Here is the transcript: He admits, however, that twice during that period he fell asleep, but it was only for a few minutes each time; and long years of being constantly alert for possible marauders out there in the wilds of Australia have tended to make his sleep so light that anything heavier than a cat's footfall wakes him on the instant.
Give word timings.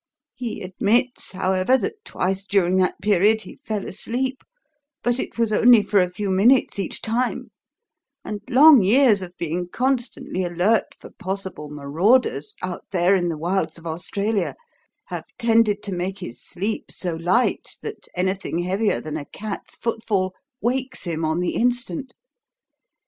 He 0.33 0.63
admits, 0.63 1.31
however, 1.33 1.77
that 1.77 2.03
twice 2.05 2.47
during 2.47 2.77
that 2.77 2.99
period 3.03 3.41
he 3.43 3.59
fell 3.63 3.85
asleep, 3.87 4.41
but 5.03 5.19
it 5.19 5.37
was 5.37 5.53
only 5.53 5.83
for 5.83 5.99
a 5.99 6.09
few 6.09 6.31
minutes 6.31 6.79
each 6.79 7.03
time; 7.03 7.51
and 8.25 8.41
long 8.49 8.81
years 8.81 9.21
of 9.21 9.37
being 9.37 9.67
constantly 9.67 10.43
alert 10.43 10.95
for 10.99 11.11
possible 11.11 11.69
marauders 11.69 12.55
out 12.63 12.83
there 12.89 13.13
in 13.13 13.29
the 13.29 13.37
wilds 13.37 13.77
of 13.77 13.85
Australia 13.85 14.55
have 15.09 15.25
tended 15.37 15.83
to 15.83 15.93
make 15.93 16.17
his 16.17 16.41
sleep 16.41 16.85
so 16.91 17.13
light 17.13 17.75
that 17.83 18.07
anything 18.15 18.63
heavier 18.63 18.99
than 19.01 19.17
a 19.17 19.25
cat's 19.25 19.75
footfall 19.75 20.33
wakes 20.61 21.03
him 21.03 21.23
on 21.23 21.41
the 21.41 21.53
instant. 21.53 22.15